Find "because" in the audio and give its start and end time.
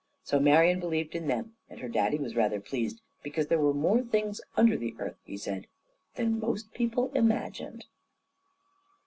3.21-3.45